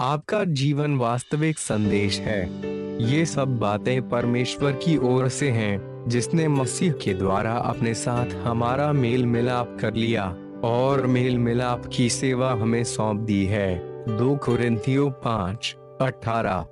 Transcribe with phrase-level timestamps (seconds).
[0.00, 2.50] आपका जीवन वास्तविक संदेश है।
[3.10, 8.92] ये सब बातें परमेश्वर की ओर से हैं, जिसने मसीह के द्वारा अपने साथ हमारा
[8.92, 13.78] मेल मिलाप कर लिया, और मेल मिलाप की सेवा हमें सौंप दी है।
[14.16, 16.66] दो कुरिन्थियों पाँच, अठारह।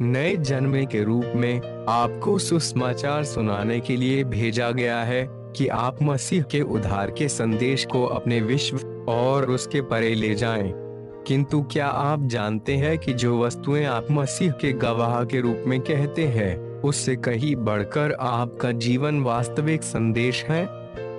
[0.00, 6.02] नए जन्मे के रूप में आपको सुसमाचार सुनाने के लिए भेजा गया है कि आप
[6.02, 10.87] मसीह के उधार के संदेश को अपने विश्व और उसके परे ले जाएँ।
[11.26, 15.80] किंतु क्या आप जानते हैं कि जो वस्तुएँ आप मसीह के गवाह के रूप में
[15.80, 20.68] कहते हैं, उससे कहीं बढ़कर आपका जीवन वास्तविक संदेश है?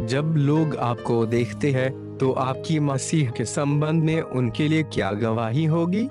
[0.07, 5.65] जब लोग आपको देखते हैं तो आपकी मसीह के संबंध में उनके लिए क्या गवाही
[5.65, 6.05] होगी?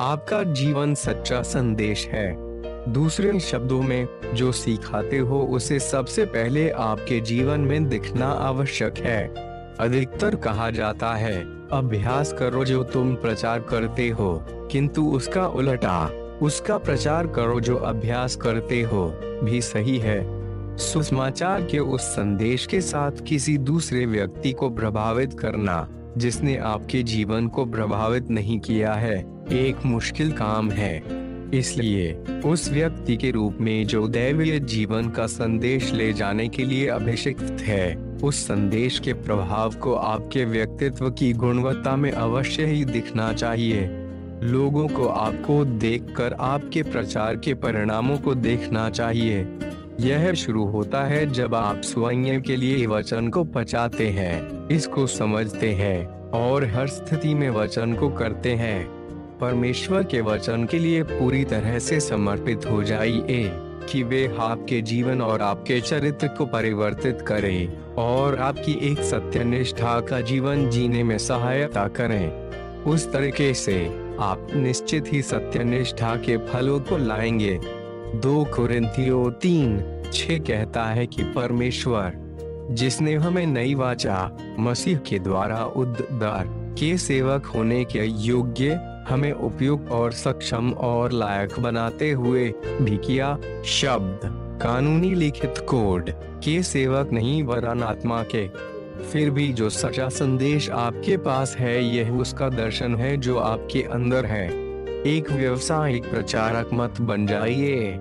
[0.00, 2.48] आपका जीवन सच्चा संदेश है।
[2.92, 9.48] दूसरे शब्दों में, जो सिखाते हो, उसे सबसे पहले आपके जीवन में दिखना आवश्यक है।
[9.80, 16.06] अधिकतर कहा जाता है। अभ्यास करो जो तुम प्रचार करते हो, किंतु उसका उलटा,
[16.42, 20.38] उसका प्रचार करो जो अभ्यास करते हो, भी सही है।
[20.76, 27.48] सुसमाचार के उस संदेश के साथ किसी दूसरे व्यक्ति को प्रभावित करना, जिसने आपके जीवन
[27.48, 31.02] को प्रभावित नहीं किया है, एक मुश्किल काम है।
[31.54, 32.12] इसलिए,
[32.44, 37.56] उस व्यक्ति के रूप में जो दैवीय जीवन का संदेश ले जाने के लिए अभिषिक्त
[37.60, 43.88] है। उस संदेश के प्रभाव को आपके व्यक्तित्व की गुणवत्ता में अवश्य ही दिखना चाहिए।
[44.42, 49.58] लोगों को आपको देखकर आपके प्रचार के परिणामों को देखना चाहिए।
[50.00, 55.72] यह शुरू होता है जब आप स्वयं के लिए वचन को पचाते हैं, इसको समझते
[55.72, 58.86] हैं, और हर स्थिति में वचन को करते हैं।
[59.40, 65.20] परमेश्वर के वचन के लिए पूरी तरह से समर्पित हो जाइए। कि वे आपके जीवन
[65.20, 71.88] और आपके चरित्र को परिवर्तित करें और आपकी एक सत्यनिष्ठा का जीवन जीने में सहायता
[71.88, 72.48] करें।
[72.82, 73.86] उस तरीके से
[74.20, 77.60] आप निश्चित ही सत्यनिष्ठा के फलों को लाएँगे।
[78.14, 82.12] दो कुरिन्थियों तीन, छह कहता है कि परमेश्वर,
[82.70, 86.44] जिसने हमें नई वाचा, मसीह के द्वारा उद्धार
[86.78, 93.38] के सेवक होने के योग्य हमें उपयुक्त और सक्षम और लायक बनाते हुए भी किया
[93.64, 94.20] शब्द।
[94.62, 96.10] कानूनी लिखित कोड।
[96.44, 98.48] के सेवक नहीं, वरन आत्मा के।
[99.02, 104.26] फिर भी जो सच्चा संदेश आपके पास है, यह उसका दर्शन है जो आपके अंदर
[104.26, 104.48] है।
[105.06, 108.00] एक व्यवसायिक प्रचारक मत बन जाइए।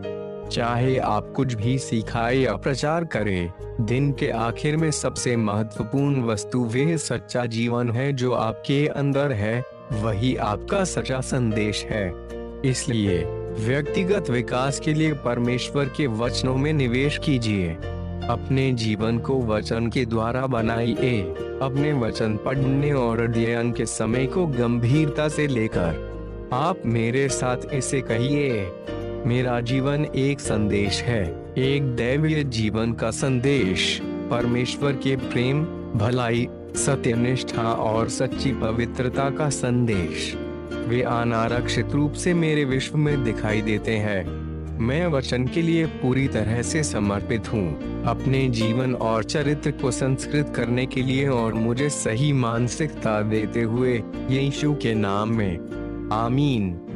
[0.51, 3.51] चाहे आप कुछ भी सिखाए या प्रचार करें,
[3.81, 9.76] दिन के आखिर में सबसे महत्वपूर्ण वस्तु वह सच्चा जीवन है जो आपके अंदर है।
[9.93, 12.13] वही आपका सच्चा संदेश है।
[12.65, 13.23] इसलिए
[13.59, 17.69] व्यक्तिगत विकास के लिए परमेश्वर के वचनों में निवेश कीजिए।
[18.27, 21.21] अपने जीवन को वचन के द्वारा बनाइए।
[21.61, 26.07] अपने वचन पढ़ने और अध्ययन के समय को गंभीरता से लेकर
[26.53, 28.71] आप मेरे साथ इसे कहिए।
[29.25, 35.63] मेरा जीवन एक संदेश है। एक दैवीय जीवन का संदेश। परमेश्वर के प्रेम
[35.97, 40.35] भलाई, सत्यनिष्ठा और सच्ची पवित्रता का संदेश।
[40.87, 44.47] वे अनारक्षित रूप से मेरे विश्व में दिखाई देते हैं।
[44.79, 50.53] मैं वचन के लिए पूरी तरह से समर्पित हूँ। अपने जीवन और चरित्र को संस्कृत
[50.55, 55.57] करने के लिए और मुझे सही मानसिकता देते हुए यीशु के नाम में।
[56.13, 56.79] आमीन।